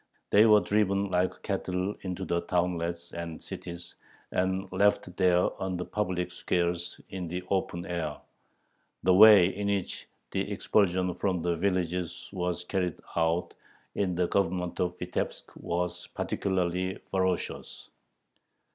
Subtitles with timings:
[0.31, 3.93] They were driven like cattle into the townlets and cities,
[4.31, 8.17] and left there on the public squares in the open air.
[9.03, 13.53] The way in which the expulsion from the villages was carried out
[13.93, 17.91] in the Government of Vitebsk was particularly ferocious.